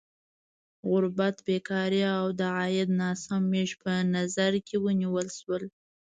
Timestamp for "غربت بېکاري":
0.89-2.01